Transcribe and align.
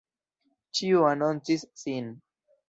Ĉiu 0.79 1.05
anoncis 1.09 1.67
sin. 1.83 2.11